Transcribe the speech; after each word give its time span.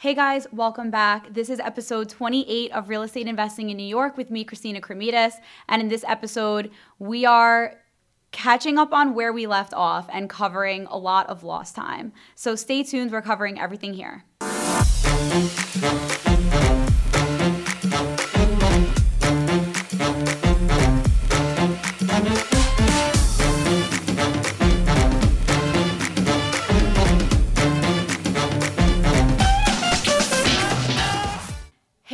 Hey 0.00 0.14
guys, 0.14 0.46
welcome 0.50 0.90
back. 0.90 1.30
This 1.34 1.50
is 1.50 1.60
episode 1.60 2.08
28 2.08 2.72
of 2.72 2.88
Real 2.88 3.02
Estate 3.02 3.26
Investing 3.26 3.68
in 3.68 3.76
New 3.76 3.82
York 3.82 4.16
with 4.16 4.30
me, 4.30 4.44
Christina 4.44 4.80
Kremidas. 4.80 5.34
And 5.68 5.82
in 5.82 5.88
this 5.88 6.06
episode, 6.08 6.70
we 6.98 7.26
are 7.26 7.74
catching 8.32 8.78
up 8.78 8.94
on 8.94 9.12
where 9.12 9.30
we 9.30 9.46
left 9.46 9.74
off 9.74 10.08
and 10.10 10.30
covering 10.30 10.86
a 10.86 10.96
lot 10.96 11.28
of 11.28 11.44
lost 11.44 11.74
time. 11.74 12.14
So 12.34 12.56
stay 12.56 12.82
tuned, 12.82 13.12
we're 13.12 13.20
covering 13.20 13.60
everything 13.60 13.92
here. 13.92 14.24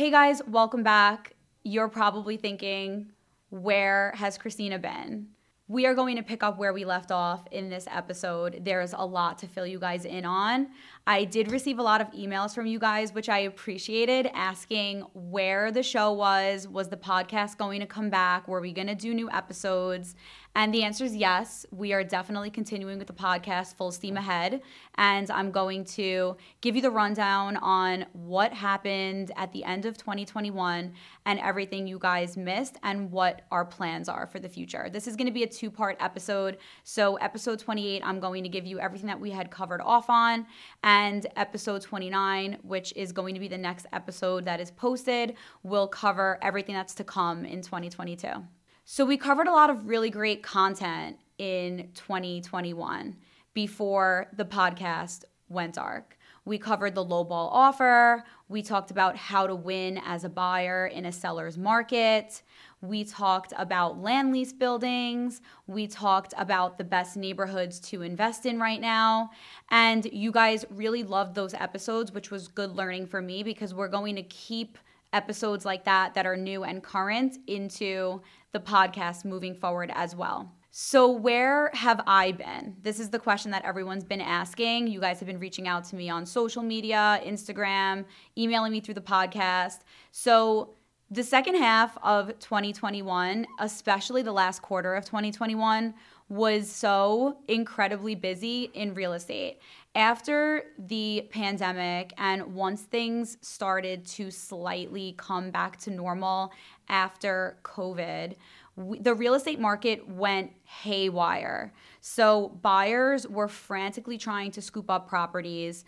Hey 0.07 0.11
guys, 0.11 0.41
welcome 0.47 0.83
back. 0.83 1.33
You're 1.65 1.89
probably 1.89 2.37
thinking, 2.37 3.11
where 3.49 4.13
has 4.15 4.37
Christina 4.37 4.79
been? 4.79 5.27
We 5.67 5.85
are 5.85 5.93
going 5.93 6.15
to 6.15 6.23
pick 6.23 6.43
up 6.43 6.57
where 6.57 6.71
we 6.71 6.85
left 6.85 7.11
off 7.11 7.45
in 7.51 7.67
this 7.69 7.89
episode. 7.91 8.61
There's 8.63 8.93
a 8.93 9.05
lot 9.05 9.37
to 9.39 9.47
fill 9.47 9.67
you 9.67 9.79
guys 9.79 10.05
in 10.05 10.23
on. 10.23 10.69
I 11.05 11.25
did 11.25 11.51
receive 11.51 11.77
a 11.77 11.83
lot 11.83 11.99
of 11.99 12.09
emails 12.11 12.55
from 12.55 12.67
you 12.67 12.79
guys, 12.79 13.13
which 13.13 13.27
I 13.27 13.39
appreciated, 13.39 14.29
asking 14.33 15.01
where 15.13 15.73
the 15.73 15.83
show 15.83 16.13
was. 16.13 16.69
Was 16.69 16.87
the 16.87 16.95
podcast 16.95 17.57
going 17.57 17.81
to 17.81 17.85
come 17.85 18.09
back? 18.09 18.47
Were 18.47 18.61
we 18.61 18.71
going 18.71 18.87
to 18.87 18.95
do 18.95 19.13
new 19.13 19.29
episodes? 19.29 20.15
And 20.57 20.73
the 20.73 20.81
answer 20.81 21.05
is 21.05 21.15
yes. 21.15 21.67
We 21.69 21.93
are 21.93 22.03
definitely 22.03 22.49
continuing 22.49 22.97
with 22.97 23.05
the 23.05 23.13
podcast 23.13 23.75
full 23.75 23.91
steam 23.91 24.17
ahead. 24.17 24.61
And 24.95 25.29
I'm 25.29 25.51
going 25.51 25.85
to 25.85 26.35
give 26.61 26.75
you 26.75 26.81
the 26.81 26.89
rundown 26.89 27.57
on 27.57 28.07
what 28.13 28.51
happened 28.53 29.31
at 29.35 29.51
the 29.51 29.63
end 29.63 29.85
of 29.85 29.99
2021 29.99 30.93
and 31.27 31.39
everything 31.41 31.85
you 31.85 31.99
guys 31.99 32.35
missed 32.37 32.77
and 32.81 33.11
what 33.11 33.43
our 33.51 33.65
plans 33.65 34.09
are 34.09 34.25
for 34.25 34.39
the 34.39 34.49
future. 34.49 34.89
This 34.91 35.05
is 35.05 35.15
going 35.15 35.27
to 35.27 35.31
be 35.31 35.43
a 35.43 35.47
two 35.47 35.69
part 35.69 35.95
episode. 35.99 36.57
So, 36.83 37.17
episode 37.17 37.59
28, 37.59 38.01
I'm 38.03 38.19
going 38.19 38.41
to 38.41 38.49
give 38.49 38.65
you 38.65 38.79
everything 38.79 39.09
that 39.09 39.19
we 39.19 39.29
had 39.29 39.51
covered 39.51 39.81
off 39.81 40.09
on. 40.09 40.47
And 40.83 41.27
episode 41.35 41.83
29, 41.83 42.57
which 42.63 42.93
is 42.95 43.11
going 43.11 43.35
to 43.35 43.39
be 43.39 43.47
the 43.47 43.59
next 43.59 43.85
episode 43.93 44.45
that 44.45 44.59
is 44.59 44.71
posted, 44.71 45.35
will 45.61 45.87
cover 45.87 46.39
everything 46.41 46.73
that's 46.73 46.95
to 46.95 47.03
come 47.03 47.45
in 47.45 47.61
2022. 47.61 48.43
So 48.89 49.03
we 49.03 49.17
covered 49.17 49.47
a 49.47 49.51
lot 49.51 49.69
of 49.69 49.89
really 49.89 50.09
great 50.09 50.41
content 50.41 51.17
in 51.37 51.89
2021 51.93 53.17
before 53.53 54.27
the 54.31 54.45
podcast 54.45 55.25
went 55.49 55.73
dark. 55.75 56.17
We 56.45 56.57
covered 56.57 56.95
the 56.95 57.05
lowball 57.05 57.49
offer. 57.51 58.23
We 58.47 58.61
talked 58.61 58.89
about 58.89 59.17
how 59.17 59.45
to 59.45 59.55
win 59.55 59.99
as 60.05 60.23
a 60.23 60.29
buyer 60.29 60.87
in 60.87 61.05
a 61.05 61.11
seller's 61.11 61.57
market. 61.57 62.41
We 62.79 63.03
talked 63.03 63.51
about 63.57 64.01
land 64.01 64.31
lease 64.31 64.53
buildings. 64.53 65.41
We 65.67 65.87
talked 65.87 66.33
about 66.37 66.77
the 66.77 66.85
best 66.85 67.17
neighborhoods 67.17 67.81
to 67.89 68.03
invest 68.03 68.45
in 68.45 68.57
right 68.57 68.79
now. 68.79 69.31
And 69.69 70.05
you 70.05 70.31
guys 70.31 70.63
really 70.69 71.03
loved 71.03 71.35
those 71.35 71.53
episodes, 71.53 72.13
which 72.13 72.31
was 72.31 72.47
good 72.47 72.71
learning 72.73 73.07
for 73.07 73.21
me 73.21 73.43
because 73.43 73.73
we're 73.73 73.89
going 73.89 74.15
to 74.15 74.23
keep 74.23 74.77
episodes 75.13 75.65
like 75.65 75.85
that 75.85 76.13
that 76.13 76.25
are 76.25 76.37
new 76.37 76.63
and 76.63 76.83
current 76.83 77.37
into 77.47 78.21
the 78.51 78.59
podcast 78.59 79.25
moving 79.25 79.53
forward 79.53 79.91
as 79.93 80.15
well. 80.15 80.51
So, 80.79 81.09
where 81.09 81.71
have 81.73 82.01
I 82.05 82.33
been? 82.33 82.75
This 82.83 82.99
is 82.99 83.09
the 83.09 83.17
question 83.17 83.49
that 83.49 83.65
everyone's 83.65 84.03
been 84.03 84.21
asking. 84.21 84.87
You 84.87 84.99
guys 84.99 85.19
have 85.19 85.25
been 85.25 85.39
reaching 85.39 85.67
out 85.67 85.85
to 85.85 85.95
me 85.95 86.07
on 86.07 86.25
social 86.25 86.61
media, 86.61 87.19
Instagram, 87.25 88.05
emailing 88.37 88.71
me 88.71 88.79
through 88.79 88.93
the 88.93 89.01
podcast. 89.01 89.79
So, 90.11 90.75
the 91.09 91.23
second 91.23 91.55
half 91.55 91.97
of 92.03 92.37
2021, 92.39 93.47
especially 93.59 94.21
the 94.21 94.33
last 94.33 94.61
quarter 94.61 94.93
of 94.93 95.05
2021, 95.05 95.93
was 96.29 96.69
so 96.69 97.37
incredibly 97.47 98.13
busy 98.13 98.69
in 98.73 98.93
real 98.93 99.13
estate. 99.13 99.59
After 99.97 100.61
the 100.77 101.27
pandemic, 101.31 102.13
and 102.19 102.53
once 102.53 102.83
things 102.83 103.39
started 103.41 104.05
to 104.05 104.29
slightly 104.29 105.15
come 105.17 105.49
back 105.49 105.77
to 105.79 105.89
normal 105.89 106.51
after 106.87 107.57
COVID, 107.63 108.35
we, 108.75 108.99
the 108.99 109.15
real 109.15 109.33
estate 109.33 109.59
market 109.59 110.07
went 110.07 110.51
haywire. 110.65 111.73
So 111.99 112.49
buyers 112.61 113.27
were 113.27 113.47
frantically 113.47 114.19
trying 114.19 114.51
to 114.51 114.61
scoop 114.61 114.91
up 114.91 115.09
properties 115.09 115.83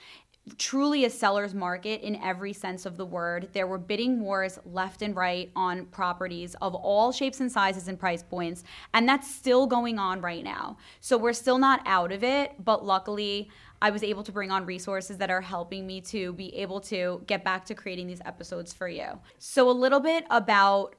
truly 0.57 1.05
a 1.05 1.09
seller's 1.09 1.53
market 1.53 2.01
in 2.01 2.15
every 2.17 2.53
sense 2.53 2.85
of 2.85 2.97
the 2.97 3.05
word. 3.05 3.49
There 3.53 3.67
were 3.67 3.77
bidding 3.77 4.21
wars 4.21 4.59
left 4.65 5.01
and 5.01 5.15
right 5.15 5.51
on 5.55 5.85
properties 5.87 6.55
of 6.61 6.73
all 6.75 7.11
shapes 7.11 7.39
and 7.39 7.51
sizes 7.51 7.87
and 7.87 7.99
price 7.99 8.23
points, 8.23 8.63
and 8.93 9.07
that's 9.07 9.29
still 9.29 9.67
going 9.67 9.99
on 9.99 10.21
right 10.21 10.43
now. 10.43 10.77
So 10.99 11.17
we're 11.17 11.33
still 11.33 11.57
not 11.57 11.81
out 11.85 12.11
of 12.11 12.23
it, 12.23 12.53
but 12.63 12.85
luckily, 12.85 13.49
I 13.81 13.91
was 13.91 14.03
able 14.03 14.23
to 14.23 14.31
bring 14.31 14.51
on 14.51 14.65
resources 14.65 15.17
that 15.17 15.31
are 15.31 15.41
helping 15.41 15.87
me 15.87 16.01
to 16.01 16.33
be 16.33 16.53
able 16.57 16.81
to 16.81 17.23
get 17.27 17.45
back 17.45 17.65
to 17.65 17.75
creating 17.75 18.07
these 18.07 18.21
episodes 18.25 18.73
for 18.73 18.89
you. 18.89 19.19
So, 19.37 19.69
a 19.69 19.71
little 19.71 20.01
bit 20.01 20.25
about 20.29 20.95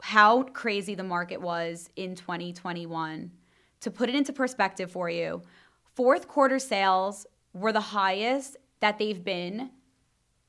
how 0.00 0.44
crazy 0.44 0.94
the 0.94 1.04
market 1.04 1.40
was 1.40 1.90
in 1.96 2.14
2021. 2.14 3.30
To 3.80 3.90
put 3.90 4.08
it 4.08 4.14
into 4.14 4.32
perspective 4.32 4.90
for 4.90 5.10
you, 5.10 5.42
fourth 5.94 6.28
quarter 6.28 6.58
sales 6.58 7.26
were 7.52 7.72
the 7.72 7.80
highest 7.80 8.56
that 8.80 8.98
they've 8.98 9.24
been 9.24 9.70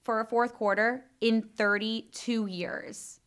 for 0.04 0.20
a 0.20 0.26
fourth 0.26 0.54
quarter 0.54 1.06
in 1.22 1.42
32 1.42 2.48
years. 2.48 3.20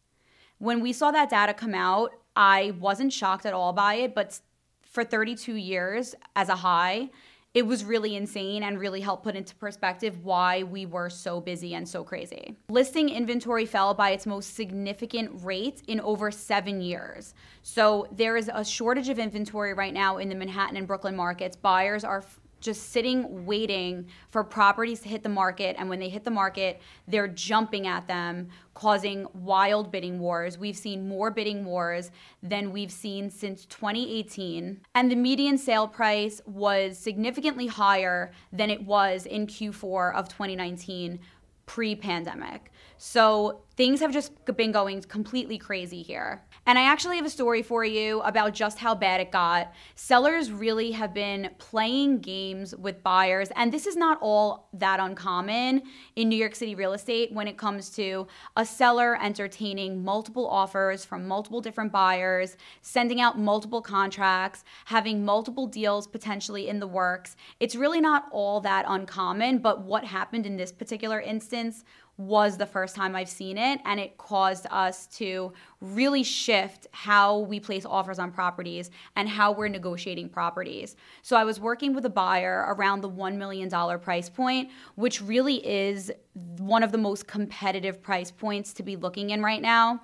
When 0.59 0.81
we 0.81 0.93
saw 0.93 1.10
that 1.10 1.31
data 1.31 1.55
come 1.55 1.75
out, 1.75 2.12
I 2.34 2.72
wasn't 2.78 3.12
shocked 3.12 3.47
at 3.47 3.53
all 3.53 3.72
by 3.72 3.94
it, 3.94 4.15
but 4.15 4.41
for 4.83 5.05
32 5.05 5.55
years 5.55 6.15
as 6.37 6.49
a 6.49 6.56
high, 6.56 7.10
it 7.55 7.66
was 7.66 7.84
really 7.84 8.16
insane 8.16 8.62
and 8.62 8.81
really 8.81 9.03
helped 9.03 9.25
put 9.25 9.37
into 9.37 9.55
perspective 9.56 10.25
why 10.25 10.62
we 10.62 10.87
were 10.87 11.10
so 11.10 11.41
busy 11.41 11.75
and 11.75 11.87
so 11.87 12.03
crazy. 12.03 12.56
Listing 12.71 13.10
inventory 13.10 13.66
fell 13.66 13.93
by 13.93 14.10
its 14.10 14.25
most 14.25 14.54
significant 14.54 15.31
rate 15.44 15.83
in 15.87 16.00
over 16.00 16.31
seven 16.31 16.81
years. 16.81 17.34
So 17.62 18.06
there 18.10 18.39
is 18.39 18.50
a 18.53 18.65
shortage 18.65 19.10
of 19.10 19.19
inventory 19.19 19.75
right 19.75 19.93
now 19.93 20.16
in 20.16 20.31
the 20.31 20.34
Manhattan 20.34 20.78
and 20.78 20.87
Brooklyn 20.87 21.15
markets. 21.15 21.54
Buyers 21.54 22.04
are 22.04 22.25
just 22.62 22.90
sitting 22.90 23.44
waiting 23.44 24.06
for 24.30 24.42
properties 24.42 25.00
to 25.00 25.08
hit 25.08 25.22
the 25.22 25.28
market. 25.28 25.76
And 25.78 25.88
when 25.88 25.98
they 25.98 26.08
hit 26.08 26.24
the 26.24 26.30
market 26.30 26.80
they're 27.06 27.28
jumping 27.28 27.86
at 27.86 28.06
them 28.06 28.48
causing 28.74 29.26
wild 29.34 29.90
bidding 29.90 30.18
wars. 30.18 30.56
We've 30.56 30.76
seen 30.76 31.06
more 31.06 31.30
bidding 31.30 31.64
wars 31.64 32.10
than 32.42 32.72
we've 32.72 32.90
seen 32.90 33.28
since 33.28 33.66
2018 33.66 34.80
and 34.94 35.10
the 35.10 35.16
median 35.16 35.58
sale 35.58 35.86
price 35.86 36.40
was 36.46 36.96
significantly 36.98 37.66
higher 37.66 38.32
than 38.52 38.70
it 38.70 38.82
was 38.84 39.26
in 39.26 39.46
Q4 39.46 40.14
of 40.14 40.28
2019 40.28 41.20
pre-pandemic. 41.66 42.70
So 42.98 43.62
things 43.77 44.00
have 44.00 44.12
just 44.12 44.33
been 44.56 44.72
going 44.72 45.00
completely 45.03 45.59
crazy 45.59 46.03
here. 46.03 46.43
And 46.66 46.78
I 46.78 46.83
actually 46.83 47.16
have 47.16 47.27
a 47.27 47.31
story 47.31 47.62
for 47.62 47.84
you 47.84 48.21
about 48.21 48.55
just 48.55 48.78
how 48.78 48.94
bad 48.94 49.21
it 49.21 49.33
got. 49.33 49.72
Sellers 49.94 50.53
really 50.53 50.93
have 50.93 51.12
been 51.12 51.50
playing 51.59 52.21
games 52.21 52.77
with 52.77 53.03
buyers, 53.03 53.49
and 53.56 53.72
this 53.72 53.87
is 53.87 53.97
not 53.97 54.19
all 54.21 54.69
that 54.75 55.00
uncommon 55.00 55.83
in 56.15 56.28
New 56.28 56.37
York 56.37 56.55
City 56.55 56.75
real 56.75 56.93
estate 56.93 57.33
when 57.33 57.49
it 57.49 57.56
comes 57.56 57.91
to 57.91 58.27
a 58.56 58.65
seller 58.65 59.19
entertaining 59.21 60.04
multiple 60.04 60.47
offers 60.47 61.04
from 61.04 61.27
multiple 61.27 61.60
different 61.60 61.91
buyers, 61.91 62.56
sending 62.83 63.21
out 63.21 63.39
multiple 63.39 63.83
contracts, 63.83 64.62
having 64.84 65.25
multiple 65.25 65.66
deals 65.66 66.06
potentially 66.06 66.69
in 66.69 66.78
the 66.78 66.87
works. 66.87 67.37
It's 67.59 67.75
really 67.75 68.00
not 68.00 68.27
all 68.31 68.60
that 68.60 68.84
uncommon, 68.87 69.59
but 69.59 69.83
what 69.83 70.04
happened 70.04 70.47
in 70.47 70.56
this 70.56 70.71
particular 70.71 71.21
instance 71.21 71.84
was 72.18 72.56
the 72.56 72.66
first 72.66 72.94
time 72.94 73.16
I've 73.16 73.28
seen 73.28 73.56
it, 73.56 73.80
and 73.84 73.98
it 73.98 74.18
caused 74.18 74.66
us 74.70 75.06
to 75.18 75.53
really 75.80 76.22
shift 76.22 76.86
how 76.92 77.38
we 77.38 77.59
place 77.59 77.84
offers 77.84 78.18
on 78.18 78.30
properties 78.30 78.91
and 79.16 79.28
how 79.28 79.53
we're 79.53 79.68
negotiating 79.68 80.28
properties. 80.28 80.94
So 81.22 81.36
I 81.36 81.44
was 81.44 81.59
working 81.59 81.94
with 81.94 82.04
a 82.04 82.10
buyer 82.10 82.66
around 82.68 83.00
the 83.00 83.10
$1 83.10 83.36
million 83.36 83.70
price 83.98 84.28
point, 84.28 84.70
which 84.94 85.22
really 85.22 85.66
is 85.66 86.12
one 86.59 86.82
of 86.82 86.92
the 86.92 86.98
most 86.98 87.26
competitive 87.26 88.03
price 88.03 88.30
points 88.30 88.72
to 88.74 88.82
be 88.82 88.97
looking 88.97 89.30
in 89.30 89.42
right 89.42 89.60
now 89.60 90.00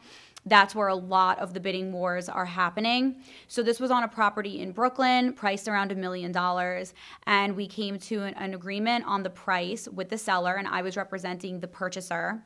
that's 0.48 0.74
where 0.74 0.88
a 0.88 0.94
lot 0.94 1.38
of 1.38 1.54
the 1.54 1.60
bidding 1.60 1.92
wars 1.92 2.28
are 2.28 2.44
happening. 2.44 3.22
So 3.46 3.62
this 3.62 3.80
was 3.80 3.90
on 3.90 4.02
a 4.02 4.08
property 4.08 4.60
in 4.60 4.72
Brooklyn, 4.72 5.32
priced 5.32 5.68
around 5.68 5.92
a 5.92 5.94
million 5.94 6.32
dollars, 6.32 6.94
and 7.26 7.56
we 7.56 7.66
came 7.66 7.98
to 7.98 8.24
an, 8.24 8.34
an, 8.34 8.54
agreement 8.54 9.04
on 9.06 9.22
the 9.22 9.30
price 9.30 9.88
with 9.88 10.08
the 10.08 10.18
seller, 10.18 10.54
and 10.54 10.66
I 10.66 10.82
was 10.82 10.96
representing 10.96 11.60
the 11.60 11.68
purchaser. 11.68 12.42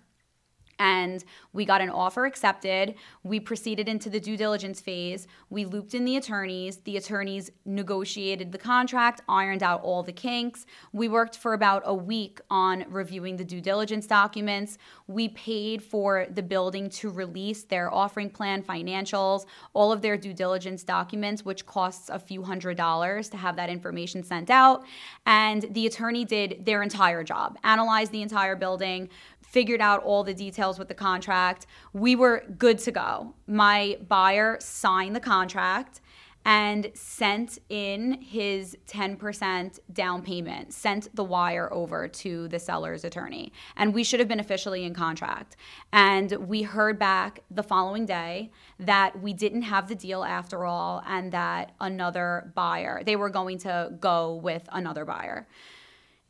And 0.82 1.22
we 1.52 1.64
got 1.64 1.80
an 1.80 1.90
offer 1.90 2.26
accepted. 2.26 2.96
We 3.22 3.38
proceeded 3.38 3.88
into 3.88 4.10
the 4.10 4.18
due 4.18 4.36
diligence 4.36 4.80
phase. 4.80 5.28
We 5.48 5.64
looped 5.64 5.94
in 5.94 6.04
the 6.04 6.16
attorneys. 6.16 6.78
The 6.78 6.96
attorneys 6.96 7.52
negotiated 7.64 8.50
the 8.50 8.58
contract, 8.58 9.20
ironed 9.28 9.62
out 9.62 9.80
all 9.82 10.02
the 10.02 10.12
kinks. 10.12 10.66
We 10.92 11.06
worked 11.06 11.36
for 11.36 11.54
about 11.54 11.84
a 11.84 11.94
week 11.94 12.40
on 12.50 12.84
reviewing 12.88 13.36
the 13.36 13.44
due 13.44 13.60
diligence 13.60 14.08
documents. 14.08 14.76
We 15.06 15.28
paid 15.28 15.84
for 15.84 16.26
the 16.28 16.42
building 16.42 16.90
to 16.90 17.10
release 17.10 17.62
their 17.62 17.94
offering 17.94 18.28
plan 18.28 18.64
financials, 18.64 19.46
all 19.74 19.92
of 19.92 20.02
their 20.02 20.16
due 20.16 20.34
diligence 20.34 20.82
documents, 20.82 21.44
which 21.44 21.64
costs 21.64 22.08
a 22.08 22.18
few 22.18 22.42
hundred 22.42 22.76
dollars 22.76 23.28
to 23.28 23.36
have 23.36 23.54
that 23.54 23.70
information 23.70 24.24
sent 24.24 24.50
out. 24.50 24.84
And 25.26 25.62
the 25.70 25.86
attorney 25.86 26.24
did 26.24 26.64
their 26.64 26.82
entire 26.82 27.22
job, 27.22 27.56
analyzed 27.62 28.10
the 28.10 28.22
entire 28.22 28.56
building, 28.56 29.08
figured 29.52 29.82
out 29.82 30.02
all 30.02 30.24
the 30.24 30.32
details 30.32 30.78
with 30.78 30.88
the 30.88 30.94
contract. 30.94 31.66
We 31.92 32.16
were 32.16 32.42
good 32.56 32.78
to 32.80 32.90
go. 32.90 33.34
My 33.46 33.98
buyer 34.08 34.56
signed 34.60 35.14
the 35.14 35.20
contract 35.20 36.00
and 36.44 36.90
sent 36.94 37.58
in 37.68 38.20
his 38.20 38.76
10% 38.88 39.78
down 39.92 40.22
payment, 40.22 40.72
sent 40.72 41.14
the 41.14 41.22
wire 41.22 41.72
over 41.72 42.08
to 42.08 42.48
the 42.48 42.58
seller's 42.58 43.04
attorney. 43.04 43.52
And 43.76 43.94
we 43.94 44.02
should 44.02 44.20
have 44.20 44.28
been 44.28 44.40
officially 44.40 44.84
in 44.84 44.94
contract. 44.94 45.56
And 45.92 46.32
we 46.48 46.62
heard 46.62 46.98
back 46.98 47.40
the 47.50 47.62
following 47.62 48.06
day 48.06 48.50
that 48.80 49.20
we 49.20 49.34
didn't 49.34 49.62
have 49.62 49.86
the 49.86 49.94
deal 49.94 50.24
after 50.24 50.64
all 50.64 51.02
and 51.06 51.30
that 51.32 51.72
another 51.78 52.50
buyer, 52.56 53.02
they 53.04 53.16
were 53.16 53.30
going 53.30 53.58
to 53.58 53.92
go 54.00 54.34
with 54.34 54.66
another 54.72 55.04
buyer. 55.04 55.46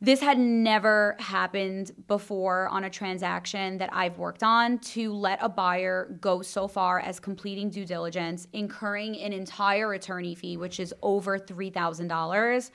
This 0.03 0.19
had 0.19 0.37
never 0.37 1.15
happened 1.17 1.93
before 2.09 2.67
on 2.67 2.83
a 2.83 2.89
transaction 2.89 3.77
that 3.77 3.89
I've 3.93 4.17
worked 4.17 4.43
on 4.43 4.79
to 4.79 5.13
let 5.13 5.39
a 5.41 5.47
buyer 5.47 6.17
go 6.19 6.41
so 6.41 6.67
far 6.67 6.99
as 6.99 7.21
completing 7.21 7.69
due 7.69 7.85
diligence, 7.85 8.45
incurring 8.51 9.17
an 9.17 9.31
entire 9.31 9.93
attorney 9.93 10.35
fee, 10.35 10.57
which 10.57 10.81
is 10.81 10.93
over 11.01 11.39
$3,000, 11.39 12.71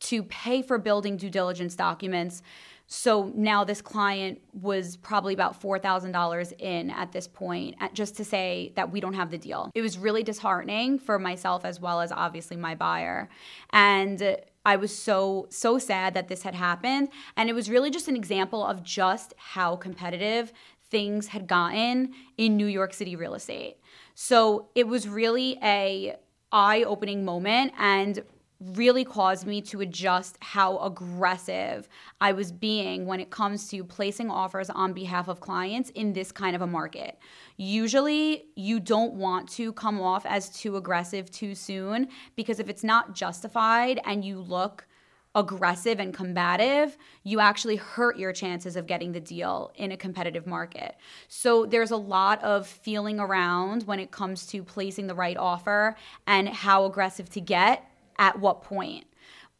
to 0.00 0.22
pay 0.24 0.60
for 0.60 0.76
building 0.78 1.16
due 1.16 1.30
diligence 1.30 1.76
documents. 1.76 2.42
So 2.88 3.30
now 3.36 3.62
this 3.62 3.80
client 3.80 4.40
was 4.52 4.96
probably 4.96 5.34
about 5.34 5.62
$4,000 5.62 6.52
in 6.58 6.90
at 6.90 7.12
this 7.12 7.28
point, 7.28 7.76
just 7.92 8.16
to 8.16 8.24
say 8.24 8.72
that 8.74 8.90
we 8.90 8.98
don't 8.98 9.14
have 9.14 9.30
the 9.30 9.38
deal. 9.38 9.70
It 9.76 9.82
was 9.82 9.98
really 9.98 10.24
disheartening 10.24 10.98
for 10.98 11.16
myself 11.20 11.64
as 11.64 11.78
well 11.78 12.00
as 12.00 12.10
obviously 12.10 12.56
my 12.56 12.74
buyer. 12.74 13.28
And 13.72 14.36
I 14.64 14.76
was 14.76 14.96
so, 14.96 15.46
so 15.50 15.78
sad 15.78 16.14
that 16.14 16.28
this 16.28 16.42
had 16.42 16.54
happened. 16.54 17.08
And 17.36 17.48
it 17.48 17.54
was 17.54 17.70
really 17.70 17.90
just 17.90 18.08
an 18.08 18.16
example 18.16 18.64
of 18.64 18.82
just 18.82 19.34
how 19.36 19.76
competitive 19.76 20.52
things 20.90 21.28
had 21.28 21.46
gotten 21.46 22.12
in 22.36 22.56
New 22.56 22.66
York 22.66 22.92
City 22.92 23.16
real 23.16 23.34
estate. 23.34 23.76
So 24.14 24.68
it 24.74 24.86
was 24.86 25.08
really 25.08 25.58
a 25.62 26.16
eye-opening 26.52 27.24
moment 27.24 27.72
and 27.78 28.22
really 28.60 29.04
caused 29.04 29.46
me 29.46 29.62
to 29.62 29.80
adjust 29.80 30.36
how 30.40 30.78
aggressive 30.78 31.88
I 32.20 32.32
was 32.32 32.52
being 32.52 33.06
when 33.06 33.18
it 33.18 33.30
comes 33.30 33.68
to 33.68 33.82
placing 33.82 34.30
offers 34.30 34.68
on 34.68 34.92
behalf 34.92 35.28
of 35.28 35.40
clients 35.40 35.90
in 35.90 36.12
this 36.12 36.30
kind 36.30 36.54
of 36.54 36.60
a 36.62 36.66
market. 36.66 37.18
Usually, 37.56 38.44
you 38.56 38.78
don't 38.78 39.14
want 39.14 39.48
to 39.52 39.72
come 39.72 40.00
off 40.00 40.26
as 40.26 40.50
too 40.50 40.76
aggressive 40.76 41.30
too 41.30 41.54
soon 41.54 42.08
because 42.36 42.60
if 42.60 42.68
it's 42.68 42.84
not 42.84 43.14
justified 43.14 44.00
and 44.04 44.24
you 44.24 44.38
look 44.38 44.86
aggressive 45.34 46.00
and 46.00 46.12
combative, 46.12 46.98
you 47.22 47.38
actually 47.38 47.76
hurt 47.76 48.18
your 48.18 48.32
chances 48.32 48.74
of 48.76 48.86
getting 48.86 49.12
the 49.12 49.20
deal 49.20 49.70
in 49.76 49.92
a 49.92 49.96
competitive 49.96 50.46
market. 50.46 50.96
So 51.28 51.66
there's 51.66 51.92
a 51.92 51.96
lot 51.96 52.42
of 52.42 52.66
feeling 52.66 53.20
around 53.20 53.84
when 53.84 54.00
it 54.00 54.10
comes 54.10 54.46
to 54.48 54.64
placing 54.64 55.06
the 55.06 55.14
right 55.14 55.36
offer 55.36 55.96
and 56.26 56.48
how 56.48 56.84
aggressive 56.84 57.30
to 57.30 57.40
get 57.40 57.89
at 58.20 58.38
what 58.38 58.62
point. 58.62 59.06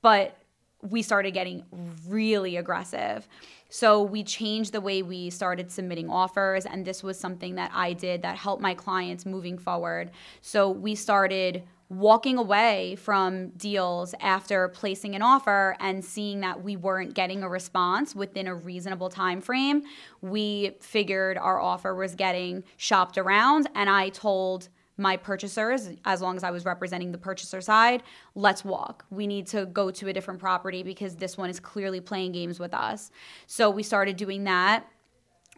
But 0.03 0.37
we 0.83 1.03
started 1.03 1.33
getting 1.33 1.65
really 2.07 2.57
aggressive. 2.57 3.27
So 3.71 4.03
we 4.03 4.23
changed 4.23 4.73
the 4.73 4.81
way 4.81 5.03
we 5.03 5.31
started 5.31 5.71
submitting 5.71 6.09
offers, 6.11 6.67
and 6.67 6.85
this 6.85 7.03
was 7.03 7.19
something 7.19 7.57
that 7.57 7.71
I 7.75 7.93
did 7.93 8.23
that 8.23 8.37
helped 8.37 8.63
my 8.63 8.75
clients 8.75 9.27
moving 9.27 9.59
forward. 9.59 10.11
So 10.43 10.71
we 10.71 10.95
started 10.95 11.63
walking 11.89 12.39
away 12.39 12.97
from 12.97 13.49
deals 13.51 14.15
after 14.21 14.69
placing 14.69 15.17
an 15.17 15.23
offer 15.23 15.77
and 15.81 16.05
seeing 16.05 16.41
that 16.41 16.63
we 16.63 16.77
weren't 16.77 17.15
getting 17.15 17.43
a 17.43 17.49
response 17.49 18.15
within 18.15 18.47
a 18.47 18.55
reasonable 18.55 19.09
time 19.09 19.41
frame 19.41 19.83
we 20.21 20.71
figured 20.79 21.37
our 21.37 21.61
offer 21.61 21.93
was 21.93 22.15
getting 22.15 22.63
shopped 22.77 23.19
around 23.19 23.69
and 23.75 23.91
i 23.91 24.09
told 24.09 24.69
my 25.01 25.17
purchasers, 25.17 25.89
as 26.05 26.21
long 26.21 26.37
as 26.37 26.45
I 26.45 26.51
was 26.51 26.65
representing 26.65 27.11
the 27.11 27.19
purchaser 27.19 27.61
side, 27.61 28.03
let's 28.35 28.65
walk. 28.65 29.05
We 29.11 29.27
need 29.27 29.47
to 29.49 29.67
go 29.67 29.91
to 29.91 30.09
a 30.09 30.13
different 30.13 30.39
property 30.39 30.83
because 30.83 31.17
this 31.17 31.37
one 31.37 31.51
is 31.51 31.59
clearly 31.59 32.01
playing 32.01 32.33
games 32.33 32.61
with 32.61 32.75
us. 32.75 33.11
So 33.47 33.71
we 33.71 33.83
started 33.83 34.17
doing 34.17 34.45
that, 34.45 34.87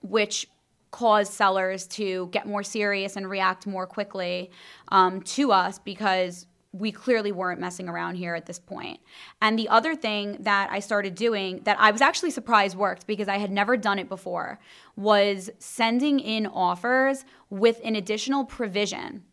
which 0.01 0.47
caused 0.93 1.33
sellers 1.33 1.87
to 1.89 2.29
get 2.33 2.47
more 2.47 2.63
serious 2.63 3.17
and 3.17 3.29
react 3.29 3.67
more 3.67 3.87
quickly 3.87 4.51
um, 4.89 5.23
to 5.23 5.51
us 5.51 5.79
because 5.79 6.47
we 6.73 6.91
clearly 6.91 7.33
weren't 7.33 7.61
messing 7.61 7.89
around 7.89 8.15
here 8.15 8.35
at 8.35 8.47
this 8.47 8.59
point. 8.59 8.99
And 9.43 9.59
the 9.59 9.69
other 9.69 9.95
thing 9.95 10.39
that 10.41 10.71
I 10.71 10.81
started 10.81 11.15
doing 11.15 11.61
that 11.65 11.79
I 11.79 11.91
was 11.91 12.01
actually 12.01 12.31
surprised 12.31 12.77
worked 12.77 13.07
because 13.07 13.29
I 13.29 13.39
had 13.39 13.51
never 13.51 13.77
done 13.77 13.99
it 13.99 14.09
before 14.09 14.59
was 14.97 15.51
sending 15.59 16.19
in 16.19 16.47
offers 16.47 17.25
with 17.51 17.81
an 17.85 17.95
additional 17.95 18.45
provision 18.45 19.25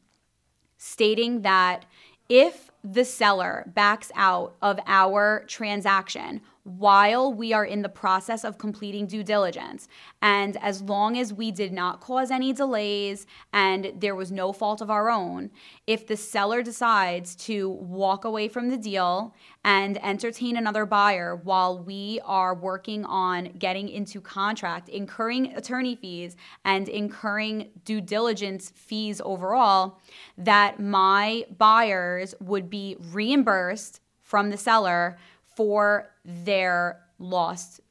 stating 0.79 1.43
that 1.43 1.85
if 2.29 2.71
the 2.83 3.05
seller 3.05 3.71
backs 3.75 4.11
out 4.15 4.55
of 4.61 4.79
our 4.87 5.43
transaction 5.47 6.41
while 6.77 7.33
we 7.33 7.51
are 7.51 7.65
in 7.65 7.81
the 7.81 7.89
process 7.89 8.43
of 8.43 8.57
completing 8.57 9.07
due 9.07 9.23
diligence. 9.23 9.87
And 10.21 10.57
as 10.57 10.81
long 10.81 11.17
as 11.17 11.33
we 11.33 11.51
did 11.51 11.73
not 11.73 11.99
cause 11.99 12.29
any 12.29 12.53
delays 12.53 13.25
and 13.51 13.93
there 13.97 14.15
was 14.15 14.31
no 14.31 14.53
fault 14.53 14.81
of 14.81 14.89
our 14.89 15.09
own, 15.09 15.49
if 15.87 16.05
the 16.05 16.15
seller 16.15 16.61
decides 16.61 17.35
to 17.35 17.69
walk 17.69 18.23
away 18.23 18.47
from 18.47 18.69
the 18.69 18.77
deal 18.77 19.33
and 19.63 20.03
entertain 20.03 20.55
another 20.55 20.85
buyer 20.85 21.35
while 21.35 21.77
we 21.79 22.19
are 22.23 22.53
working 22.53 23.03
on 23.05 23.45
getting 23.57 23.89
into 23.89 24.21
contract, 24.21 24.89
incurring 24.89 25.53
attorney 25.55 25.95
fees 25.95 26.35
and 26.63 26.87
incurring 26.87 27.71
due 27.83 28.01
diligence 28.01 28.71
fees 28.75 29.21
overall, 29.25 29.99
that 30.37 30.79
my 30.79 31.45
buyers 31.57 32.35
would 32.39 32.69
be 32.69 32.95
reimbursed 33.11 34.01
from 34.21 34.51
the 34.51 34.57
seller 34.57 35.17
for 35.59 36.09
their 36.23 37.01
lost 37.19 37.81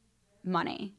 money. 0.42 0.94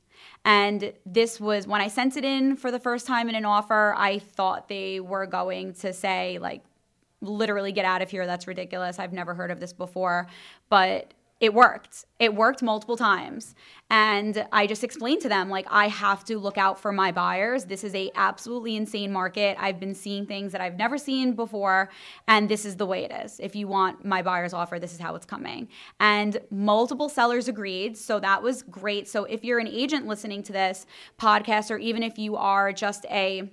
And 0.45 0.93
this 1.03 1.39
was 1.39 1.65
when 1.65 1.81
I 1.81 1.87
sent 1.87 2.15
it 2.15 2.23
in 2.23 2.55
for 2.57 2.69
the 2.69 2.77
first 2.77 3.07
time 3.07 3.27
in 3.27 3.33
an 3.33 3.43
offer, 3.43 3.95
I 3.97 4.19
thought 4.19 4.69
they 4.69 4.99
were 4.99 5.25
going 5.25 5.73
to 5.73 5.93
say, 5.93 6.37
like, 6.37 6.61
literally 7.21 7.71
get 7.71 7.85
out 7.85 8.03
of 8.03 8.11
here. 8.11 8.27
That's 8.27 8.45
ridiculous. 8.45 8.99
I've 8.99 9.13
never 9.13 9.33
heard 9.33 9.49
of 9.49 9.59
this 9.59 9.73
before. 9.73 10.27
But 10.69 11.11
it 11.39 11.53
worked. 11.53 12.05
It 12.19 12.35
worked 12.35 12.61
multiple 12.61 12.97
times. 12.97 13.55
And 13.89 14.45
I 14.51 14.67
just 14.67 14.83
explained 14.83 15.21
to 15.21 15.29
them 15.29 15.49
like 15.49 15.65
I 15.69 15.87
have 15.87 16.25
to 16.25 16.37
look 16.37 16.57
out 16.57 16.79
for 16.79 16.91
my 16.91 17.11
buyers. 17.11 17.65
This 17.65 17.83
is 17.83 17.95
a 17.95 18.11
absolutely 18.15 18.75
insane 18.75 19.11
market. 19.11 19.57
I've 19.59 19.79
been 19.79 19.95
seeing 19.95 20.25
things 20.25 20.51
that 20.51 20.59
I've 20.59 20.77
never 20.77 20.97
seen 20.97 21.33
before 21.33 21.89
and 22.27 22.49
this 22.49 22.65
is 22.65 22.75
the 22.75 22.85
way 22.85 23.05
it 23.05 23.11
is. 23.11 23.39
If 23.39 23.55
you 23.55 23.67
want 23.67 24.03
my 24.03 24.21
buyer's 24.21 24.53
offer, 24.53 24.79
this 24.79 24.93
is 24.93 24.99
how 24.99 25.15
it's 25.15 25.25
coming. 25.25 25.69
And 25.99 26.37
multiple 26.51 27.07
sellers 27.07 27.47
agreed, 27.47 27.97
so 27.97 28.19
that 28.19 28.43
was 28.43 28.61
great. 28.61 29.07
So 29.07 29.23
if 29.23 29.43
you're 29.43 29.59
an 29.59 29.67
agent 29.67 30.07
listening 30.07 30.43
to 30.43 30.53
this 30.53 30.85
podcast 31.17 31.71
or 31.71 31.77
even 31.77 32.03
if 32.03 32.19
you 32.19 32.35
are 32.35 32.73
just 32.73 33.05
a 33.05 33.49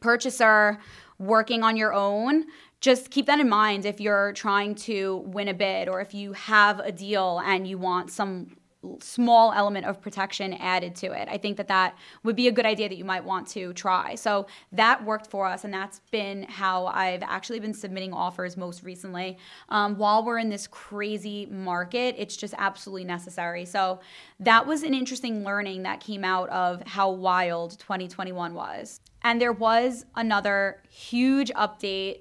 purchaser 0.00 0.80
working 1.18 1.62
on 1.62 1.76
your 1.76 1.94
own, 1.94 2.44
just 2.80 3.10
keep 3.10 3.26
that 3.26 3.40
in 3.40 3.48
mind 3.48 3.84
if 3.84 4.00
you're 4.00 4.32
trying 4.32 4.74
to 4.74 5.18
win 5.26 5.48
a 5.48 5.54
bid 5.54 5.88
or 5.88 6.00
if 6.00 6.14
you 6.14 6.32
have 6.34 6.78
a 6.80 6.92
deal 6.92 7.40
and 7.44 7.66
you 7.66 7.78
want 7.78 8.10
some 8.10 8.56
small 9.00 9.52
element 9.52 9.86
of 9.86 10.00
protection 10.00 10.54
added 10.54 10.94
to 10.96 11.06
it. 11.06 11.28
I 11.30 11.38
think 11.38 11.56
that 11.56 11.68
that 11.68 11.96
would 12.22 12.36
be 12.36 12.48
a 12.48 12.52
good 12.52 12.66
idea 12.66 12.88
that 12.88 12.96
you 12.96 13.04
might 13.04 13.24
want 13.24 13.48
to 13.48 13.72
try. 13.72 14.14
So 14.14 14.46
that 14.72 15.04
worked 15.04 15.28
for 15.28 15.46
us, 15.46 15.64
and 15.64 15.72
that's 15.72 16.00
been 16.10 16.44
how 16.44 16.86
I've 16.86 17.22
actually 17.22 17.60
been 17.60 17.74
submitting 17.74 18.12
offers 18.12 18.56
most 18.56 18.82
recently. 18.82 19.38
Um, 19.68 19.96
while 19.96 20.24
we're 20.24 20.38
in 20.38 20.48
this 20.48 20.66
crazy 20.66 21.46
market, 21.46 22.14
it's 22.18 22.36
just 22.36 22.54
absolutely 22.58 23.04
necessary. 23.04 23.64
So 23.64 24.00
that 24.40 24.66
was 24.66 24.82
an 24.82 24.94
interesting 24.94 25.44
learning 25.44 25.82
that 25.82 26.00
came 26.00 26.24
out 26.24 26.48
of 26.50 26.82
how 26.86 27.10
wild 27.10 27.78
2021 27.78 28.54
was. 28.54 29.00
And 29.22 29.40
there 29.40 29.52
was 29.52 30.04
another 30.14 30.82
huge 30.88 31.50
update 31.54 32.20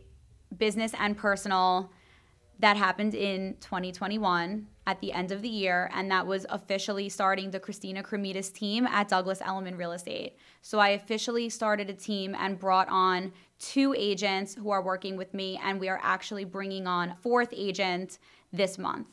business 0.58 0.94
and 0.98 1.18
personal 1.18 1.92
that 2.60 2.78
happened 2.78 3.14
in 3.14 3.56
2021 3.60 4.68
at 4.88 5.02
the 5.02 5.12
end 5.12 5.32
of 5.32 5.42
the 5.42 5.50
year, 5.50 5.90
and 5.94 6.10
that 6.12 6.26
was 6.26 6.46
officially 6.50 7.10
starting 7.10 7.52
the 7.52 7.60
Christina 7.60 8.02
Kremidas 8.02 8.54
team 8.54 8.88
at 8.88 9.10
Douglas 9.10 9.42
Elliman 9.42 9.78
Real 9.78 9.92
Estate. 9.92 10.38
So 10.62 10.80
I 10.80 10.90
officially 10.90 11.50
started 11.50 11.90
a 11.90 11.94
team 11.94 12.36
and 12.38 12.58
brought 12.58 12.88
on 12.90 13.34
two 13.60 13.94
agents 13.98 14.56
who 14.56 14.70
are 14.70 14.82
working 14.82 15.18
with 15.18 15.34
me, 15.34 15.60
and 15.64 15.80
we 15.80 15.90
are 15.90 16.00
actually 16.02 16.46
bringing 16.46 16.88
on 16.88 17.16
fourth 17.22 17.50
agent 17.52 18.20
this 18.54 18.78
month. 18.78 19.10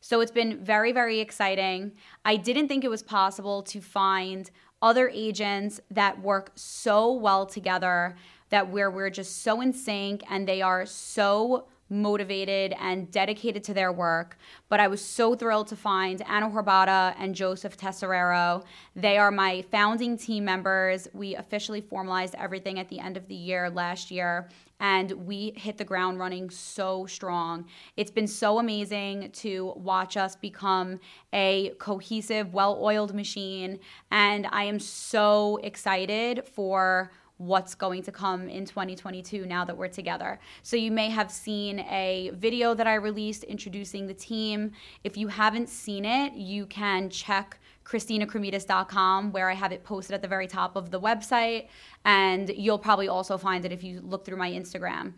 So 0.00 0.20
it's 0.20 0.32
been 0.32 0.64
very, 0.64 0.92
very 0.92 1.20
exciting. 1.20 1.92
I 2.24 2.36
didn't 2.36 2.68
think 2.68 2.84
it 2.84 2.88
was 2.88 3.02
possible 3.02 3.62
to 3.64 3.80
find 3.80 4.50
other 4.80 5.10
agents 5.10 5.80
that 5.90 6.22
work 6.22 6.52
so 6.54 7.12
well 7.12 7.44
together 7.44 8.16
that 8.50 8.68
where 8.68 8.90
we're 8.90 9.10
just 9.10 9.42
so 9.42 9.60
in 9.60 9.72
sync 9.72 10.22
and 10.28 10.46
they 10.46 10.60
are 10.62 10.84
so 10.86 11.66
motivated 11.90 12.72
and 12.78 13.10
dedicated 13.10 13.64
to 13.64 13.74
their 13.74 13.92
work. 13.92 14.38
But 14.68 14.80
I 14.80 14.86
was 14.86 15.04
so 15.04 15.34
thrilled 15.34 15.66
to 15.68 15.76
find 15.76 16.22
Anna 16.28 16.48
Horbata 16.48 17.14
and 17.18 17.34
Joseph 17.34 17.76
Tesserero. 17.76 18.64
They 18.94 19.18
are 19.18 19.32
my 19.32 19.62
founding 19.70 20.16
team 20.16 20.44
members. 20.44 21.08
We 21.12 21.34
officially 21.34 21.80
formalized 21.80 22.36
everything 22.38 22.78
at 22.78 22.88
the 22.88 23.00
end 23.00 23.16
of 23.16 23.26
the 23.26 23.34
year 23.34 23.68
last 23.68 24.10
year. 24.10 24.48
And 24.78 25.10
we 25.26 25.52
hit 25.56 25.76
the 25.76 25.84
ground 25.84 26.18
running 26.18 26.48
so 26.48 27.04
strong. 27.04 27.66
It's 27.98 28.10
been 28.10 28.28
so 28.28 28.58
amazing 28.58 29.30
to 29.32 29.74
watch 29.76 30.16
us 30.16 30.36
become 30.36 31.00
a 31.34 31.74
cohesive, 31.78 32.54
well 32.54 32.78
oiled 32.80 33.14
machine. 33.14 33.78
And 34.10 34.46
I 34.50 34.64
am 34.64 34.78
so 34.78 35.58
excited 35.62 36.46
for 36.46 37.10
what's 37.40 37.74
going 37.74 38.02
to 38.02 38.12
come 38.12 38.50
in 38.50 38.66
2022 38.66 39.46
now 39.46 39.64
that 39.64 39.74
we're 39.74 39.88
together. 39.88 40.38
So 40.62 40.76
you 40.76 40.90
may 40.90 41.08
have 41.08 41.30
seen 41.30 41.80
a 41.80 42.32
video 42.34 42.74
that 42.74 42.86
I 42.86 42.96
released 42.96 43.44
introducing 43.44 44.06
the 44.06 44.12
team. 44.12 44.72
If 45.04 45.16
you 45.16 45.28
haven't 45.28 45.70
seen 45.70 46.04
it, 46.04 46.34
you 46.34 46.66
can 46.66 47.08
check 47.08 47.58
ChristinaKremidas.com 47.86 49.32
where 49.32 49.48
I 49.48 49.54
have 49.54 49.72
it 49.72 49.84
posted 49.84 50.12
at 50.12 50.20
the 50.20 50.28
very 50.28 50.46
top 50.46 50.76
of 50.76 50.90
the 50.90 51.00
website. 51.00 51.68
And 52.04 52.50
you'll 52.50 52.78
probably 52.78 53.08
also 53.08 53.38
find 53.38 53.64
it 53.64 53.72
if 53.72 53.82
you 53.82 54.02
look 54.02 54.26
through 54.26 54.36
my 54.36 54.50
Instagram. 54.50 55.14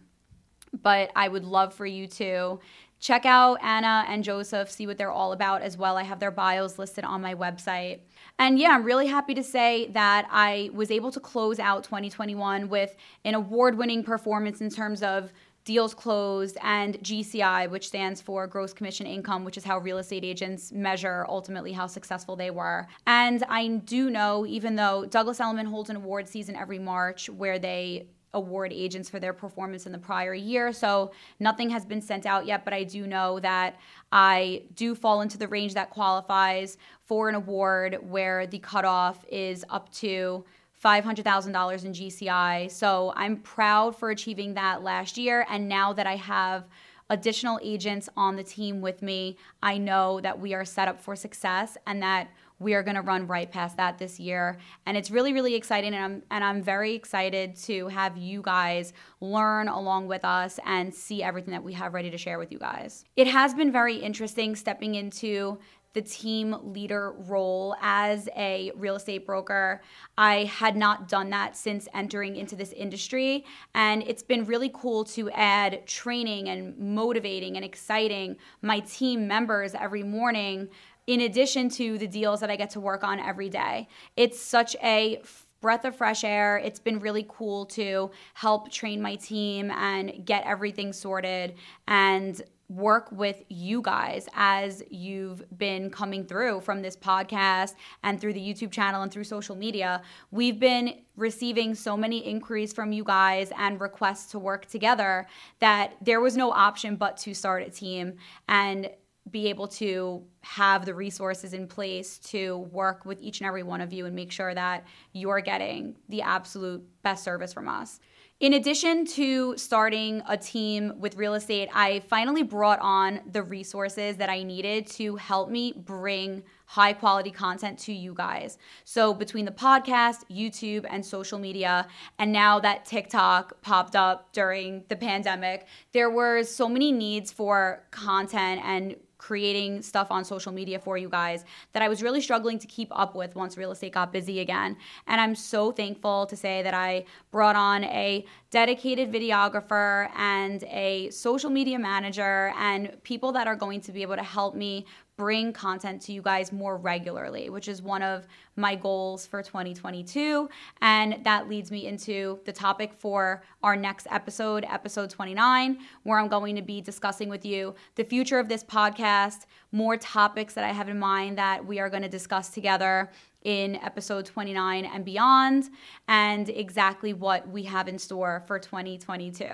But 0.80 1.10
I 1.16 1.26
would 1.26 1.44
love 1.44 1.74
for 1.74 1.86
you 1.86 2.06
to 2.06 2.60
check 3.02 3.26
out 3.26 3.58
Anna 3.62 4.04
and 4.08 4.22
Joseph, 4.22 4.70
see 4.70 4.86
what 4.86 4.96
they're 4.96 5.10
all 5.10 5.32
about 5.32 5.60
as 5.60 5.76
well. 5.76 5.96
I 5.96 6.04
have 6.04 6.20
their 6.20 6.30
bios 6.30 6.78
listed 6.78 7.04
on 7.04 7.20
my 7.20 7.34
website. 7.34 7.98
And 8.38 8.58
yeah, 8.58 8.70
I'm 8.70 8.84
really 8.84 9.08
happy 9.08 9.34
to 9.34 9.42
say 9.42 9.88
that 9.88 10.28
I 10.30 10.70
was 10.72 10.90
able 10.90 11.10
to 11.10 11.20
close 11.20 11.58
out 11.58 11.82
2021 11.82 12.68
with 12.68 12.96
an 13.24 13.34
award 13.34 13.76
winning 13.76 14.04
performance 14.04 14.60
in 14.60 14.70
terms 14.70 15.02
of 15.02 15.32
deals 15.64 15.94
closed 15.94 16.56
and 16.62 16.96
GCI, 17.00 17.70
which 17.70 17.88
stands 17.88 18.20
for 18.20 18.46
gross 18.46 18.72
commission 18.72 19.06
income, 19.06 19.44
which 19.44 19.56
is 19.56 19.64
how 19.64 19.78
real 19.78 19.98
estate 19.98 20.24
agents 20.24 20.70
measure 20.70 21.26
ultimately 21.28 21.72
how 21.72 21.88
successful 21.88 22.36
they 22.36 22.50
were. 22.50 22.86
And 23.06 23.42
I 23.48 23.66
do 23.66 24.10
know, 24.10 24.46
even 24.46 24.76
though 24.76 25.06
Douglas 25.06 25.40
Elliman 25.40 25.66
holds 25.66 25.90
an 25.90 25.96
award 25.96 26.28
season 26.28 26.54
every 26.54 26.78
March 26.78 27.28
where 27.28 27.58
they 27.58 28.06
award 28.34 28.72
agents 28.72 29.08
for 29.08 29.20
their 29.20 29.32
performance 29.32 29.86
in 29.86 29.92
the 29.92 29.98
prior 29.98 30.34
year. 30.34 30.72
So 30.72 31.12
nothing 31.38 31.70
has 31.70 31.84
been 31.84 32.00
sent 32.00 32.26
out 32.26 32.46
yet, 32.46 32.64
but 32.64 32.72
I 32.72 32.84
do 32.84 33.06
know 33.06 33.38
that 33.40 33.76
I 34.10 34.62
do 34.74 34.94
fall 34.94 35.20
into 35.20 35.38
the 35.38 35.48
range 35.48 35.74
that 35.74 35.90
qualifies 35.90 36.78
for 37.04 37.28
an 37.28 37.34
award 37.34 37.98
where 38.02 38.46
the 38.46 38.58
cutoff 38.58 39.24
is 39.28 39.64
up 39.68 39.92
to 39.94 40.44
$500,000 40.82 41.84
in 41.84 41.92
GCI. 41.92 42.70
So 42.70 43.12
I'm 43.14 43.36
proud 43.36 43.96
for 43.96 44.10
achieving 44.10 44.54
that 44.54 44.82
last 44.82 45.16
year. 45.16 45.46
And 45.48 45.68
now 45.68 45.92
that 45.92 46.06
I 46.06 46.16
have 46.16 46.64
additional 47.10 47.60
agents 47.62 48.08
on 48.16 48.36
the 48.36 48.42
team 48.42 48.80
with 48.80 49.02
me, 49.02 49.36
I 49.62 49.78
know 49.78 50.20
that 50.20 50.40
we 50.40 50.54
are 50.54 50.64
set 50.64 50.88
up 50.88 51.00
for 51.00 51.14
success 51.14 51.76
and 51.86 52.02
that 52.02 52.30
we 52.62 52.74
are 52.74 52.82
going 52.82 52.94
to 52.94 53.02
run 53.02 53.26
right 53.26 53.50
past 53.50 53.76
that 53.76 53.98
this 53.98 54.20
year 54.20 54.58
and 54.86 54.96
it's 54.96 55.10
really 55.10 55.32
really 55.32 55.54
exciting 55.54 55.94
and 55.94 56.04
I'm 56.04 56.22
and 56.30 56.44
I'm 56.44 56.62
very 56.62 56.94
excited 56.94 57.56
to 57.64 57.88
have 57.88 58.16
you 58.16 58.42
guys 58.42 58.92
learn 59.20 59.68
along 59.68 60.06
with 60.06 60.24
us 60.24 60.58
and 60.64 60.94
see 60.94 61.22
everything 61.22 61.52
that 61.52 61.62
we 61.62 61.72
have 61.74 61.94
ready 61.94 62.10
to 62.10 62.18
share 62.18 62.38
with 62.38 62.52
you 62.52 62.58
guys. 62.58 63.04
It 63.16 63.26
has 63.26 63.54
been 63.54 63.72
very 63.72 63.96
interesting 63.96 64.56
stepping 64.56 64.94
into 64.94 65.58
the 65.94 66.02
team 66.02 66.56
leader 66.62 67.12
role 67.12 67.76
as 67.80 68.28
a 68.36 68.72
real 68.76 68.96
estate 68.96 69.26
broker. 69.26 69.82
I 70.16 70.44
had 70.44 70.76
not 70.76 71.08
done 71.08 71.30
that 71.30 71.56
since 71.56 71.86
entering 71.92 72.36
into 72.36 72.56
this 72.56 72.72
industry. 72.72 73.44
And 73.74 74.02
it's 74.04 74.22
been 74.22 74.44
really 74.44 74.70
cool 74.72 75.04
to 75.04 75.30
add 75.30 75.86
training 75.86 76.48
and 76.48 76.76
motivating 76.78 77.56
and 77.56 77.64
exciting 77.64 78.36
my 78.62 78.80
team 78.80 79.28
members 79.28 79.74
every 79.74 80.02
morning 80.02 80.68
in 81.06 81.20
addition 81.22 81.68
to 81.70 81.98
the 81.98 82.06
deals 82.06 82.40
that 82.40 82.50
I 82.50 82.56
get 82.56 82.70
to 82.70 82.80
work 82.80 83.04
on 83.04 83.18
every 83.18 83.48
day. 83.48 83.88
It's 84.16 84.40
such 84.40 84.76
a 84.82 85.22
breath 85.60 85.84
of 85.84 85.96
fresh 85.96 86.24
air. 86.24 86.58
It's 86.58 86.80
been 86.80 86.98
really 86.98 87.24
cool 87.28 87.66
to 87.66 88.10
help 88.34 88.70
train 88.70 89.00
my 89.00 89.14
team 89.14 89.70
and 89.70 90.26
get 90.26 90.44
everything 90.44 90.92
sorted 90.92 91.54
and 91.86 92.42
work 92.68 93.12
with 93.12 93.42
you 93.48 93.82
guys 93.82 94.28
as 94.34 94.82
you've 94.90 95.44
been 95.58 95.90
coming 95.90 96.24
through 96.24 96.60
from 96.60 96.80
this 96.80 96.96
podcast 96.96 97.74
and 98.02 98.20
through 98.20 98.32
the 98.32 98.40
YouTube 98.40 98.70
channel 98.70 99.02
and 99.02 99.12
through 99.12 99.24
social 99.24 99.54
media. 99.54 100.00
We've 100.30 100.58
been 100.58 101.00
receiving 101.16 101.74
so 101.74 101.96
many 101.96 102.18
inquiries 102.18 102.72
from 102.72 102.92
you 102.92 103.04
guys 103.04 103.52
and 103.58 103.80
requests 103.80 104.30
to 104.32 104.38
work 104.38 104.66
together 104.66 105.26
that 105.60 105.94
there 106.00 106.20
was 106.20 106.36
no 106.36 106.50
option 106.50 106.96
but 106.96 107.18
to 107.18 107.34
start 107.34 107.62
a 107.62 107.70
team 107.70 108.14
and 108.48 108.88
be 109.30 109.48
able 109.48 109.68
to 109.68 110.22
have 110.40 110.84
the 110.84 110.94
resources 110.94 111.54
in 111.54 111.66
place 111.66 112.18
to 112.18 112.58
work 112.72 113.04
with 113.04 113.20
each 113.20 113.40
and 113.40 113.46
every 113.46 113.62
one 113.62 113.80
of 113.80 113.92
you 113.92 114.06
and 114.06 114.14
make 114.14 114.32
sure 114.32 114.54
that 114.54 114.84
you're 115.12 115.40
getting 115.40 115.94
the 116.08 116.22
absolute 116.22 116.82
best 117.02 117.22
service 117.22 117.52
from 117.52 117.68
us. 117.68 118.00
In 118.42 118.54
addition 118.54 119.04
to 119.06 119.56
starting 119.56 120.20
a 120.26 120.36
team 120.36 120.94
with 120.98 121.14
real 121.14 121.34
estate, 121.34 121.68
I 121.72 122.00
finally 122.00 122.42
brought 122.42 122.80
on 122.80 123.20
the 123.30 123.40
resources 123.40 124.16
that 124.16 124.28
I 124.28 124.42
needed 124.42 124.88
to 124.88 125.14
help 125.14 125.48
me 125.48 125.72
bring 125.76 126.42
high 126.66 126.92
quality 126.92 127.30
content 127.30 127.78
to 127.78 127.92
you 127.92 128.14
guys. 128.14 128.58
So, 128.84 129.14
between 129.14 129.44
the 129.44 129.52
podcast, 129.52 130.24
YouTube, 130.28 130.86
and 130.90 131.06
social 131.06 131.38
media, 131.38 131.86
and 132.18 132.32
now 132.32 132.58
that 132.58 132.84
TikTok 132.84 133.62
popped 133.62 133.94
up 133.94 134.32
during 134.32 134.82
the 134.88 134.96
pandemic, 134.96 135.68
there 135.92 136.10
were 136.10 136.42
so 136.42 136.68
many 136.68 136.90
needs 136.90 137.30
for 137.30 137.84
content 137.92 138.60
and 138.64 138.96
creating 139.22 139.80
stuff 139.80 140.10
on 140.10 140.24
social 140.24 140.50
media 140.50 140.80
for 140.80 140.98
you 140.98 141.08
guys 141.08 141.44
that 141.72 141.80
I 141.80 141.88
was 141.88 142.02
really 142.02 142.20
struggling 142.20 142.58
to 142.58 142.66
keep 142.66 142.88
up 142.90 143.14
with 143.14 143.36
once 143.36 143.56
real 143.56 143.70
estate 143.70 143.92
got 143.92 144.12
busy 144.12 144.40
again. 144.40 144.76
And 145.06 145.20
I'm 145.20 145.36
so 145.36 145.70
thankful 145.70 146.26
to 146.26 146.36
say 146.36 146.60
that 146.62 146.74
I 146.74 147.04
brought 147.30 147.54
on 147.54 147.84
a 147.84 148.26
dedicated 148.50 149.12
videographer 149.12 150.10
and 150.16 150.64
a 150.64 151.08
social 151.10 151.50
media 151.50 151.78
manager 151.78 152.52
and 152.58 153.00
people 153.04 153.30
that 153.32 153.46
are 153.46 153.54
going 153.54 153.80
to 153.82 153.92
be 153.92 154.02
able 154.02 154.16
to 154.16 154.24
help 154.24 154.56
me 154.56 154.86
bring 155.22 155.52
content 155.52 156.02
to 156.02 156.12
you 156.12 156.20
guys 156.20 156.50
more 156.50 156.76
regularly, 156.76 157.48
which 157.48 157.68
is 157.68 157.80
one 157.80 158.02
of 158.02 158.26
my 158.56 158.74
goals 158.74 159.24
for 159.24 159.40
2022. 159.40 160.48
And 160.80 161.22
that 161.22 161.48
leads 161.48 161.70
me 161.70 161.86
into 161.86 162.40
the 162.44 162.50
topic 162.50 162.92
for 162.92 163.44
our 163.62 163.76
next 163.76 164.08
episode, 164.10 164.66
episode 164.68 165.10
29, 165.10 165.78
where 166.02 166.18
I'm 166.18 166.26
going 166.26 166.56
to 166.56 166.62
be 166.62 166.80
discussing 166.80 167.28
with 167.28 167.46
you 167.46 167.72
the 167.94 168.02
future 168.02 168.40
of 168.40 168.48
this 168.48 168.64
podcast, 168.64 169.46
more 169.70 169.96
topics 169.96 170.54
that 170.54 170.64
I 170.64 170.72
have 170.72 170.88
in 170.88 170.98
mind 170.98 171.38
that 171.38 171.64
we 171.64 171.78
are 171.78 171.88
going 171.88 172.02
to 172.02 172.08
discuss 172.08 172.48
together 172.48 173.08
in 173.44 173.76
episode 173.76 174.26
29 174.26 174.84
and 174.84 175.04
beyond, 175.04 175.70
and 176.08 176.48
exactly 176.48 177.12
what 177.12 177.48
we 177.48 177.62
have 177.62 177.86
in 177.86 177.96
store 177.96 178.42
for 178.48 178.58
2022. 178.58 179.46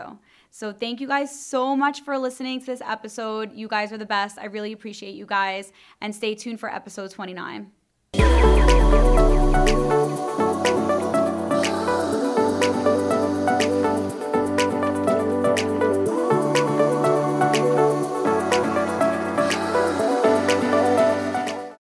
So, 0.58 0.72
thank 0.72 1.00
you 1.00 1.06
guys 1.06 1.30
so 1.30 1.76
much 1.76 2.00
for 2.00 2.18
listening 2.18 2.58
to 2.58 2.66
this 2.66 2.80
episode. 2.80 3.52
You 3.52 3.68
guys 3.68 3.92
are 3.92 3.96
the 3.96 4.04
best. 4.04 4.40
I 4.40 4.46
really 4.46 4.72
appreciate 4.72 5.14
you 5.14 5.24
guys, 5.24 5.70
and 6.00 6.12
stay 6.12 6.34
tuned 6.34 6.58
for 6.58 6.68
episode 6.68 7.12
29. 7.12 7.70